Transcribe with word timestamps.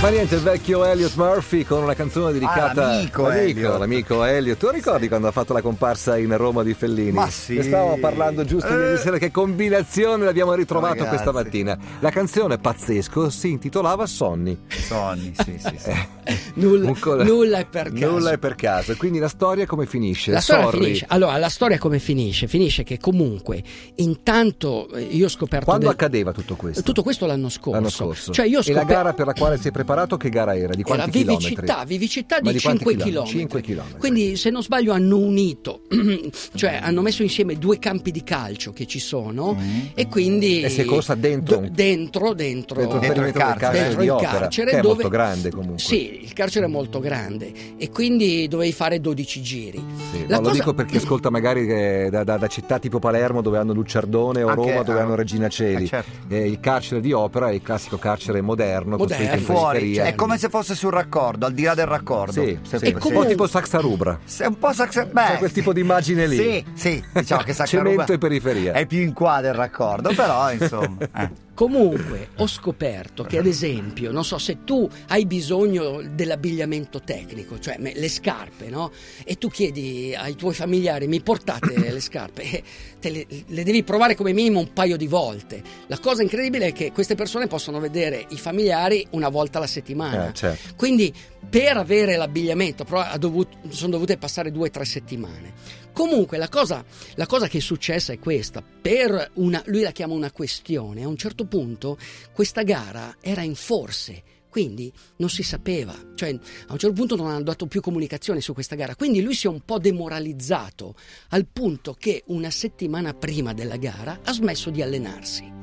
fa 0.00 0.08
niente, 0.08 0.36
il 0.36 0.40
vecchio 0.40 0.82
Elliot 0.82 1.14
Murphy 1.16 1.62
con 1.62 1.82
una 1.82 1.92
canzone 1.92 2.32
dedicata 2.32 2.86
Ah, 2.88 2.92
l'amico 2.94 3.26
all'amico, 3.26 3.48
Elliot. 3.58 3.78
l'amico 3.78 4.24
Elliot. 4.24 4.58
Tu 4.58 4.68
ricordi 4.70 5.08
quando 5.08 5.28
ha 5.28 5.30
fatto 5.30 5.52
la 5.52 5.60
comparsa 5.60 6.16
in 6.16 6.34
Roma 6.38 6.62
di 6.62 6.72
Fellini? 6.72 7.10
Ma 7.12 7.28
sì. 7.28 7.56
Ne 7.56 7.64
stavamo 7.64 7.98
parlando 7.98 8.42
giusto 8.46 8.68
Eh. 8.68 8.78
ieri 8.82 8.96
sera 8.96 9.18
che 9.18 9.30
combinazione 9.30 10.24
l'abbiamo 10.24 10.54
ritrovato 10.54 10.94
Ragazzi. 11.04 11.08
questa 11.10 11.32
mattina. 11.32 11.76
La 12.00 12.08
canzone 12.08 12.56
pazzesco 12.56 13.28
si 13.28 13.50
intitolava 13.50 14.06
Sonny. 14.06 14.58
Sonny, 14.68 15.32
sì, 15.36 15.58
sì, 15.58 15.74
sì. 15.76 15.92
Nulla, 16.54 16.88
Un 16.88 16.98
col- 16.98 17.24
nulla 17.26 17.58
è 17.58 17.66
per 17.66 17.92
caso. 17.92 18.10
Nulla 18.10 18.30
è 18.32 18.38
per 18.38 18.54
caso. 18.54 18.96
Quindi 18.96 19.18
la 19.18 19.28
storia 19.28 19.66
come 19.66 19.84
finisce? 19.84 20.30
La 20.32 20.40
storia 20.40 20.64
Sorry. 20.64 20.82
finisce. 20.82 21.04
Allora, 21.08 21.36
la 21.36 21.48
storia 21.50 21.76
come 21.76 21.98
finisce? 21.98 22.46
Finisce 22.48 22.84
che 22.84 22.96
comunque, 22.98 23.62
intanto 23.96 24.88
eh, 24.94 25.02
io 25.02 25.26
ho 25.26 25.28
scoperto. 25.28 25.66
Quando 25.66 25.84
del- 25.86 25.94
accadeva 25.94 26.32
tutto 26.32 26.54
questo? 26.56 26.82
Tutto 26.82 27.02
questo 27.02 27.26
l'anno 27.26 27.50
scorso. 27.50 27.70
L'anno 27.72 27.90
scorso. 27.90 28.32
Cioè, 28.32 28.46
io 28.46 28.60
ho 28.60 28.62
E 28.64 28.72
la 28.72 28.80
scoperto. 28.80 28.92
gara 29.02 29.12
per 29.12 29.26
la 29.26 29.34
quale 29.34 29.56
sei 29.58 29.70
preparato 29.70 29.88
che 30.16 30.28
gara 30.28 30.56
era? 30.56 30.74
Di 30.74 30.82
quanti 30.82 31.02
Era 31.02 31.10
chilometri? 31.10 31.86
vivicità, 31.86 32.40
di, 32.40 32.52
di 32.52 32.60
quanti 32.60 32.84
5 32.84 32.96
chilometri? 32.96 33.32
km. 33.32 33.38
5 33.40 33.60
chilometri. 33.60 33.98
Quindi, 33.98 34.36
se 34.36 34.50
non 34.50 34.62
sbaglio, 34.62 34.92
hanno 34.92 35.18
unito, 35.18 35.82
cioè 36.54 36.78
hanno 36.82 37.00
messo 37.02 37.22
insieme 37.22 37.56
due 37.58 37.78
campi 37.78 38.10
di 38.10 38.22
calcio 38.22 38.72
che 38.72 38.86
ci 38.86 38.98
sono 38.98 39.56
e 39.94 40.06
quindi. 40.08 40.62
E 40.62 40.68
si 40.68 40.80
è 40.82 40.84
corsa 40.84 41.14
dentro 41.14 41.58
un- 41.58 41.68
dentro, 41.72 42.32
dentro, 42.34 42.80
Dentro 42.80 42.96
il 42.98 43.00
Dentro 43.00 43.26
il 43.26 43.32
carcere. 43.32 43.58
carcere 43.58 43.82
dentro 43.82 44.00
di 44.00 44.04
il 44.06 44.10
Opera, 44.12 44.30
carcere 44.38 44.70
che 44.70 44.76
è 44.78 44.80
dove- 44.80 44.94
molto 44.94 45.08
grande 45.08 45.50
comunque. 45.50 45.78
Sì, 45.78 46.22
il 46.22 46.32
carcere 46.32 46.64
è 46.66 46.68
molto 46.68 47.00
grande 47.00 47.52
e 47.76 47.90
quindi 47.90 48.48
dovevi 48.48 48.72
fare 48.72 49.00
12 49.00 49.42
giri. 49.42 49.82
Sì, 50.12 50.26
La 50.26 50.36
no, 50.36 50.42
Lo 50.42 50.48
cosa- 50.48 50.52
dico 50.54 50.74
per 50.74 50.86
chi 50.86 50.96
ascolta 50.98 51.30
magari 51.30 51.66
eh, 51.66 52.08
da, 52.10 52.24
da- 52.24 52.36
da 52.36 52.46
città 52.46 52.78
tipo 52.78 52.98
Palermo 52.98 53.40
dove 53.42 53.58
hanno 53.58 53.72
Luciardone 53.72 54.42
o 54.42 54.48
Anche, 54.48 54.70
Roma 54.70 54.82
dove 54.82 54.98
ah, 55.00 55.02
hanno 55.02 55.14
Regina 55.14 55.48
Celi. 55.48 55.84
eh, 55.84 55.86
certo. 55.86 56.10
Eh, 56.28 56.46
il 56.46 56.60
carcere 56.60 57.00
di 57.00 57.12
Opera 57.12 57.50
è 57.50 57.54
il 57.54 57.62
classico 57.62 57.96
carcere 57.98 58.40
moderno, 58.40 58.96
Moderno, 58.96 59.06
costruito 59.06 59.34
in 59.36 59.42
Fuori, 59.42 59.79
cioè, 59.94 60.06
è 60.06 60.14
come 60.14 60.38
se 60.38 60.48
fosse 60.48 60.74
sul 60.74 60.92
raccordo, 60.92 61.46
al 61.46 61.52
di 61.52 61.62
là 61.62 61.74
del 61.74 61.86
raccordo. 61.86 62.32
Sì, 62.32 62.58
sì, 62.62 62.74
E 62.76 62.78
sì, 62.78 62.96
un 63.00 63.12
po' 63.12 63.26
tipo 63.26 63.46
Saxarubra. 63.46 64.18
È 64.38 64.46
un 64.46 64.58
po' 64.58 64.72
sax- 64.72 65.06
beh, 65.06 65.22
C'è 65.26 65.38
quel 65.38 65.52
tipo 65.52 65.72
di 65.72 65.80
immagine 65.80 66.26
lì. 66.26 66.36
Sì, 66.36 66.64
sì, 66.74 67.04
diciamo 67.12 67.42
che 67.42 67.52
Sacraruba 67.52 67.90
Cemento 67.90 68.12
e 68.12 68.18
periferia. 68.18 68.72
È 68.72 68.86
più 68.86 69.00
in 69.00 69.12
qua 69.12 69.40
del 69.40 69.54
raccordo, 69.54 70.12
però 70.14 70.50
insomma. 70.52 70.96
eh. 71.16 71.30
Comunque 71.60 72.28
ho 72.36 72.46
scoperto 72.46 73.22
che 73.22 73.36
ad 73.36 73.44
esempio, 73.44 74.10
non 74.12 74.24
so 74.24 74.38
se 74.38 74.64
tu 74.64 74.88
hai 75.08 75.26
bisogno 75.26 76.00
dell'abbigliamento 76.00 77.02
tecnico, 77.02 77.58
cioè 77.58 77.76
le 77.78 78.08
scarpe, 78.08 78.70
no? 78.70 78.90
E 79.26 79.36
tu 79.36 79.48
chiedi 79.48 80.14
ai 80.16 80.36
tuoi 80.36 80.54
familiari 80.54 81.06
mi 81.06 81.20
portate 81.20 81.76
le 81.92 82.00
scarpe, 82.00 82.42
e 82.44 82.62
te 82.98 83.10
le, 83.10 83.26
le 83.46 83.62
devi 83.62 83.82
provare 83.82 84.14
come 84.14 84.32
minimo 84.32 84.58
un 84.58 84.72
paio 84.72 84.96
di 84.96 85.06
volte. 85.06 85.62
La 85.88 85.98
cosa 85.98 86.22
incredibile 86.22 86.68
è 86.68 86.72
che 86.72 86.92
queste 86.92 87.14
persone 87.14 87.46
possono 87.46 87.78
vedere 87.78 88.24
i 88.30 88.38
familiari 88.38 89.06
una 89.10 89.28
volta 89.28 89.58
alla 89.58 89.66
settimana. 89.66 90.30
Eh, 90.30 90.32
certo. 90.32 90.74
Quindi 90.76 91.12
per 91.46 91.76
avere 91.76 92.16
l'abbigliamento 92.16 92.84
però 92.84 93.00
ha 93.00 93.18
dovuto- 93.18 93.58
sono 93.68 93.90
dovute 93.90 94.16
passare 94.16 94.50
due 94.50 94.68
o 94.68 94.70
tre 94.70 94.86
settimane. 94.86 95.80
Comunque 95.92 96.38
la 96.38 96.48
cosa, 96.48 96.84
la 97.16 97.26
cosa 97.26 97.48
che 97.48 97.58
è 97.58 97.60
successa 97.60 98.12
è 98.12 98.18
questa, 98.18 98.62
per 98.62 99.32
una, 99.34 99.62
lui 99.66 99.82
la 99.82 99.90
chiama 99.90 100.14
una 100.14 100.30
questione, 100.30 101.02
a 101.02 101.08
un 101.08 101.16
certo 101.16 101.44
punto 101.50 101.98
questa 102.32 102.62
gara 102.62 103.16
era 103.20 103.42
in 103.42 103.54
forse, 103.54 104.22
quindi 104.48 104.90
non 105.16 105.28
si 105.28 105.42
sapeva, 105.42 105.94
cioè 106.14 106.30
a 106.30 106.72
un 106.72 106.78
certo 106.78 106.92
punto 106.92 107.16
non 107.16 107.26
hanno 107.26 107.42
dato 107.42 107.66
più 107.66 107.82
comunicazione 107.82 108.40
su 108.40 108.54
questa 108.54 108.76
gara, 108.76 108.94
quindi 108.94 109.20
lui 109.20 109.34
si 109.34 109.46
è 109.46 109.50
un 109.50 109.60
po' 109.64 109.78
demoralizzato 109.78 110.94
al 111.30 111.46
punto 111.46 111.94
che 111.94 112.22
una 112.28 112.50
settimana 112.50 113.12
prima 113.12 113.52
della 113.52 113.76
gara 113.76 114.20
ha 114.22 114.32
smesso 114.32 114.70
di 114.70 114.80
allenarsi. 114.80 115.59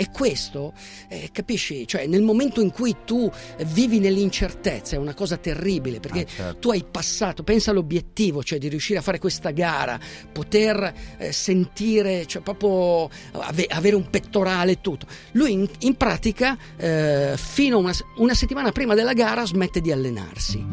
E 0.00 0.08
questo, 0.10 0.72
eh, 1.08 1.28
capisci, 1.30 1.86
cioè 1.86 2.06
nel 2.06 2.22
momento 2.22 2.62
in 2.62 2.70
cui 2.70 2.96
tu 3.04 3.30
vivi 3.66 3.98
nell'incertezza 3.98 4.96
è 4.96 4.98
una 4.98 5.12
cosa 5.12 5.36
terribile 5.36 6.00
perché 6.00 6.20
Ah, 6.22 6.26
certo. 6.26 6.58
tu 6.58 6.70
hai 6.70 6.82
passato, 6.90 7.42
pensa 7.42 7.70
all'obiettivo, 7.70 8.42
cioè 8.42 8.58
di 8.58 8.68
riuscire 8.68 8.98
a 8.98 9.02
fare 9.02 9.18
questa 9.18 9.50
gara, 9.50 10.00
poter 10.32 10.94
eh, 11.18 11.32
sentire, 11.32 12.24
cioè 12.24 12.40
proprio 12.40 13.10
ave- 13.32 13.66
avere 13.68 13.94
un 13.94 14.08
pettorale 14.08 14.72
e 14.72 14.80
tutto. 14.80 15.04
Lui 15.32 15.52
in, 15.52 15.68
in 15.80 15.94
pratica, 15.96 16.56
eh, 16.78 17.34
fino 17.36 17.76
a 17.76 17.80
una, 17.80 17.92
una 18.16 18.32
settimana 18.34 18.72
prima 18.72 18.94
della 18.94 19.12
gara, 19.12 19.44
smette 19.44 19.82
di 19.82 19.92
allenarsi. 19.92 20.64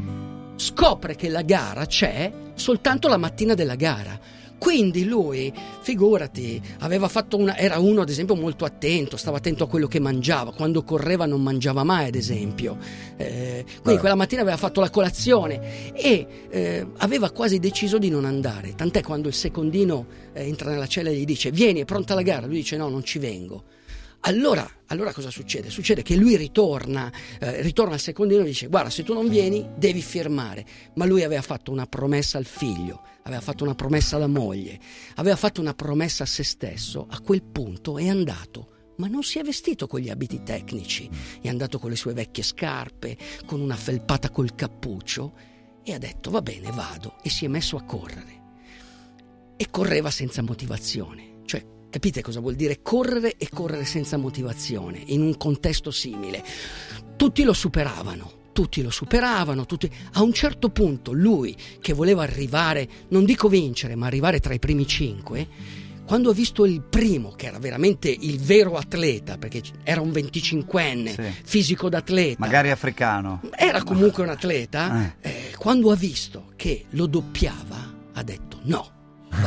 Scopre 0.55 1.15
che 1.17 1.27
la 1.27 1.41
gara 1.41 1.85
c'è 1.85 2.31
soltanto 2.55 3.09
la 3.09 3.17
mattina 3.17 3.55
della 3.55 3.75
gara. 3.75 4.17
Quindi 4.59 5.05
lui, 5.05 5.53
figurati, 5.81 6.61
aveva 6.79 7.07
fatto 7.07 7.37
una. 7.37 7.55
Era 7.57 7.79
uno, 7.79 8.01
ad 8.01 8.09
esempio, 8.09 8.35
molto 8.35 8.65
attento, 8.65 9.15
stava 9.15 9.37
attento 9.37 9.63
a 9.63 9.67
quello 9.67 9.87
che 9.87 9.99
mangiava. 9.99 10.51
Quando 10.51 10.83
correva 10.83 11.25
non 11.25 11.41
mangiava 11.41 11.83
mai, 11.83 12.07
ad 12.07 12.15
esempio. 12.15 12.77
Eh, 13.17 13.63
quindi 13.63 13.81
Beh. 13.81 13.97
quella 13.99 14.15
mattina 14.15 14.41
aveva 14.41 14.57
fatto 14.57 14.79
la 14.81 14.89
colazione 14.89 15.93
e 15.93 16.27
eh, 16.49 16.87
aveva 16.97 17.29
quasi 17.31 17.59
deciso 17.59 17.97
di 17.97 18.09
non 18.09 18.25
andare. 18.25 18.73
Tant'è 18.75 19.01
quando 19.03 19.27
il 19.27 19.33
secondino 19.33 20.07
eh, 20.33 20.45
entra 20.45 20.71
nella 20.71 20.87
cella 20.87 21.09
e 21.09 21.15
gli 21.15 21.25
dice: 21.25 21.51
Vieni, 21.51 21.81
è 21.81 21.85
pronta 21.85 22.15
la 22.15 22.23
gara. 22.23 22.47
Lui 22.47 22.57
dice: 22.57 22.77
No, 22.77 22.89
non 22.89 23.03
ci 23.03 23.19
vengo. 23.19 23.63
Allora, 24.21 24.69
allora 24.87 25.13
cosa 25.13 25.29
succede? 25.29 25.69
Succede 25.69 26.01
che 26.01 26.15
lui 26.15 26.35
ritorna, 26.35 27.11
eh, 27.39 27.61
ritorna 27.61 27.93
al 27.93 27.99
secondino 27.99 28.41
e 28.41 28.45
dice: 28.45 28.67
Guarda, 28.67 28.89
se 28.89 29.03
tu 29.03 29.13
non 29.13 29.29
vieni, 29.29 29.67
devi 29.77 30.01
firmare. 30.01 30.65
Ma 30.95 31.05
lui 31.05 31.23
aveva 31.23 31.41
fatto 31.41 31.71
una 31.71 31.85
promessa 31.85 32.37
al 32.37 32.45
figlio, 32.45 33.01
aveva 33.23 33.41
fatto 33.41 33.63
una 33.63 33.75
promessa 33.75 34.15
alla 34.15 34.27
moglie, 34.27 34.79
aveva 35.15 35.35
fatto 35.35 35.61
una 35.61 35.73
promessa 35.73 36.23
a 36.23 36.27
se 36.27 36.43
stesso. 36.43 37.05
A 37.09 37.19
quel 37.21 37.43
punto 37.43 37.97
è 37.97 38.07
andato. 38.07 38.71
Ma 38.97 39.07
non 39.07 39.21
si 39.21 39.37
è 39.37 39.43
vestito 39.43 39.85
con 39.85 39.99
gli 39.99 40.09
abiti 40.09 40.41
tecnici, 40.41 41.07
è 41.39 41.49
andato 41.49 41.77
con 41.77 41.91
le 41.91 41.95
sue 41.95 42.13
vecchie 42.13 42.41
scarpe, 42.41 43.15
con 43.45 43.61
una 43.61 43.75
felpata 43.75 44.31
col 44.31 44.55
cappuccio 44.55 45.33
e 45.83 45.93
ha 45.93 45.99
detto 45.99 46.31
va 46.31 46.41
bene, 46.41 46.71
vado 46.71 47.17
e 47.21 47.29
si 47.29 47.45
è 47.45 47.47
messo 47.47 47.77
a 47.77 47.83
correre. 47.83 48.45
E 49.55 49.69
correva 49.69 50.09
senza 50.09 50.41
motivazione. 50.41 51.41
Cioè, 51.45 51.63
capite 51.97 52.21
cosa 52.21 52.39
vuol 52.39 52.53
dire 52.53 52.83
correre 52.83 53.37
e 53.37 53.49
correre 53.51 53.83
senza 53.83 54.17
motivazione 54.17 55.01
in 55.07 55.21
un 55.21 55.35
contesto 55.35 55.89
simile? 55.89 56.43
Tutti 57.15 57.41
lo 57.43 57.53
superavano. 57.53 58.45
Tutti 58.53 58.81
lo 58.83 58.89
superavano, 58.91 59.65
tutti... 59.67 59.87
a 60.13 60.21
un 60.23 60.33
certo 60.33 60.69
punto 60.69 61.11
lui 61.13 61.55
che 61.79 61.93
voleva 61.93 62.23
arrivare, 62.23 62.87
non 63.09 63.23
dico 63.25 63.49
vincere, 63.49 63.95
ma 63.95 64.07
arrivare 64.07 64.39
tra 64.39 64.53
i 64.55 64.57
primi 64.59 64.87
cinque, 64.87 65.47
quando 66.07 66.31
ha 66.31 66.33
visto 66.33 66.65
il 66.65 66.81
primo, 66.81 67.33
che 67.33 67.45
era 67.47 67.59
veramente 67.59 68.09
il 68.09 68.39
vero 68.39 68.75
atleta, 68.75 69.37
perché 69.37 69.61
era 69.83 70.01
un 70.01 70.09
25enne, 70.09 71.13
Sì. 71.13 71.41
fisico 71.43 71.87
d'atleta, 71.87 72.37
Magari 72.39 72.71
africano. 72.71 73.41
era 73.55 73.83
comunque 73.83 74.23
un 74.23 74.29
atleta, 74.29 75.13
eh, 75.21 75.53
quando 75.55 75.91
ha 75.91 75.95
visto 75.95 76.51
che 76.55 76.85
lo 76.91 77.05
doppiava, 77.05 77.93
ha 78.13 78.23
detto 78.23 78.59
no, 78.63 78.89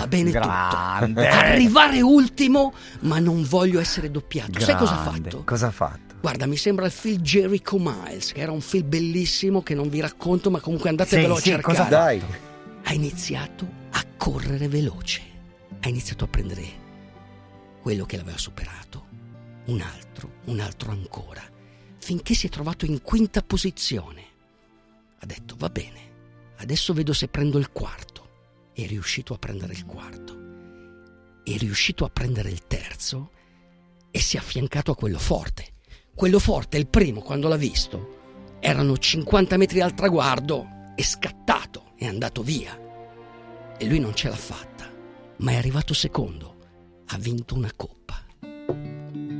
va 0.01 0.07
bene 0.07 0.31
Grande. 0.31 1.23
tutto. 1.25 1.35
Arrivare 1.37 2.01
ultimo, 2.03 2.73
ma 3.01 3.19
non 3.19 3.43
voglio 3.45 3.81
essere 3.81 4.11
doppiato. 4.11 4.61
Sai 4.61 4.77
cosa 4.77 5.01
ha 5.01 5.03
Grande. 5.05 5.31
fatto? 5.31 5.45
Cosa 5.45 5.67
ha 5.69 5.71
fatto? 5.71 6.15
Guarda, 6.21 6.47
mi 6.47 6.57
sembra 6.57 6.85
il 6.87 6.93
film 6.93 7.23
Jericho 7.23 7.79
Miles, 7.79 8.33
che 8.33 8.41
era 8.41 8.53
un 8.53 8.61
film 8.61 8.89
bellissimo 8.89 9.63
che 9.63 9.75
non 9.75 9.89
vi 9.89 10.01
racconto, 10.01 10.51
ma 10.51 10.61
comunque 10.61 10.91
andatevelo 10.91 11.37
Sì, 11.37 11.43
sì, 11.43 11.49
a 11.51 11.53
cercare. 11.55 11.77
cosa 11.77 11.89
Dai, 11.89 12.23
Ha 12.85 12.93
iniziato 12.93 13.67
a 13.93 14.05
correre 14.17 14.69
veloce. 14.69 15.23
Ha 15.81 15.89
iniziato 15.89 16.25
a 16.25 16.29
prendere 16.29 16.65
quello 17.81 18.05
che 18.05 18.17
l'aveva 18.19 18.37
superato, 18.37 19.07
un 19.67 19.81
altro, 19.81 20.31
un 20.47 20.61
altro 20.61 20.91
ancora, 20.91 21.43
finché 21.99 22.35
si 22.35 22.47
è 22.49 22.51
trovato 22.51 22.85
in 22.85 23.01
quinta 23.03 23.41
posizione. 23.43 24.23
Ha 25.21 25.27
detto, 25.27 25.55
va 25.59 25.71
bene, 25.71 26.01
adesso 26.59 26.93
vedo 26.93 27.15
se 27.15 27.29
prendo 27.29 27.57
il 27.57 27.71
quarto. 27.73 28.10
È 28.73 28.87
riuscito 28.87 29.35
a 29.35 29.39
prendere 29.39 29.73
il 29.73 29.85
quarto. 29.85 30.39
È 31.43 31.57
riuscito 31.57 32.05
a 32.05 32.11
prendere 32.11 32.51
il 32.51 32.67
terzo 32.67 33.31
e 34.11 34.21
si 34.21 34.37
è 34.37 34.39
affiancato 34.39 34.91
a 34.91 34.97
quello 34.97 35.19
forte. 35.19 35.75
Quello 36.15 36.39
forte, 36.39 36.77
il 36.77 36.89
primo, 36.89 37.21
quando 37.21 37.49
l'ha 37.49 37.57
visto, 37.57 38.57
erano 38.61 38.97
50 38.97 39.57
metri 39.57 39.81
al 39.81 39.95
traguardo, 39.95 40.93
è 40.95 41.03
scattato, 41.03 41.93
è 41.97 42.05
andato 42.05 42.43
via. 42.43 42.79
E 43.79 43.87
lui 43.87 43.99
non 43.99 44.15
ce 44.15 44.29
l'ha 44.29 44.37
fatta, 44.37 44.91
ma 45.39 45.53
è 45.53 45.57
arrivato 45.57 45.95
secondo. 45.95 46.57
Ha 47.07 47.19
vinto 47.19 47.55
una 47.55 47.73
coppa. 47.75 48.25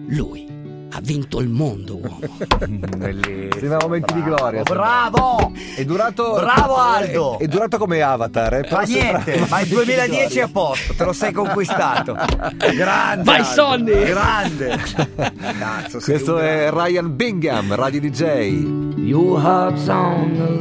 Lui 0.09 0.60
ha 0.93 1.01
vinto 1.01 1.41
il 1.41 1.49
mondo, 1.49 1.97
uomo. 1.97 2.19
Bellissimo. 2.97 3.49
prima 3.49 3.77
momenti 3.81 4.13
di 4.15 4.23
gloria. 4.23 4.63
Bravo! 4.63 5.53
È 5.75 5.85
durato. 5.85 6.33
Bravo, 6.35 6.77
Aldo! 6.77 7.39
È, 7.39 7.45
è 7.45 7.47
durato 7.47 7.79
come 7.79 8.03
Avatar. 8.03 8.55
Eh? 8.55 8.69
Ma 8.71 8.83
niente, 8.83 9.47
ma 9.49 9.61
il 9.61 9.69
2010 9.69 10.39
è 10.39 10.43
a 10.43 10.49
posto, 10.49 10.95
te 10.95 11.05
lo 11.05 11.13
sei 11.13 11.33
conquistato. 11.33 12.15
Grande. 12.75 13.23
Vai, 13.23 13.45
Sonny! 13.45 14.05
Grande. 14.05 14.79
Cazzo, 15.59 15.99
Questo 15.99 16.39
è 16.39 16.71
Ryan 16.71 17.15
Bingham, 17.15 17.75
Radio 17.75 18.01
DJ. 18.01 18.89
Your 18.97 19.41
heart's 19.41 19.89
on 19.89 20.37
the 20.37 20.49